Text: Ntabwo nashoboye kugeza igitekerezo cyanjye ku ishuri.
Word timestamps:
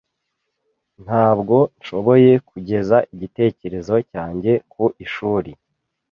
Ntabwo 1.05 1.55
nashoboye 1.75 2.31
kugeza 2.49 2.97
igitekerezo 3.13 3.95
cyanjye 4.11 4.51
ku 4.71 4.83
ishuri. 5.05 5.51